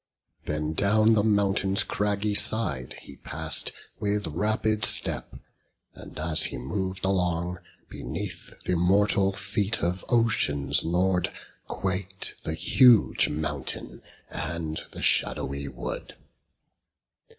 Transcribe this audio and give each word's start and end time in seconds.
Then 0.45 0.73
down 0.73 1.13
the 1.13 1.21
mountain's 1.21 1.83
craggy 1.83 2.33
side 2.33 2.95
he 3.03 3.17
pass'd 3.17 3.71
With 3.99 4.25
rapid 4.25 4.83
step; 4.83 5.35
and 5.93 6.17
as 6.17 6.45
he 6.45 6.57
mov'd 6.57 7.05
along, 7.05 7.59
Beneath 7.87 8.51
th' 8.63 8.69
immortal 8.69 9.31
feet 9.31 9.83
of 9.83 10.03
Ocean's 10.09 10.83
Lord 10.83 11.31
Quak'd 11.67 12.33
the 12.43 12.55
huge 12.55 13.29
mountain 13.29 14.01
and 14.31 14.79
the 14.91 15.03
shadowy 15.03 15.67
wood. 15.67 16.15